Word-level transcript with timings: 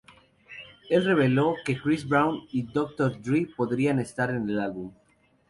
Él 0.89 1.05
reveló 1.05 1.57
que 1.63 1.79
Chris 1.79 2.07
Brown 2.09 2.47
y 2.51 2.63
Dr. 2.63 3.21
Dre 3.21 3.47
podrían 3.55 3.99
estar 3.99 4.31
en 4.31 4.49
el 4.49 4.59
álbum. 4.59 4.91